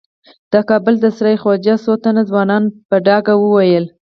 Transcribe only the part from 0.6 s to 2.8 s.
کابل د سرای خوجې څو تنو ځوانانو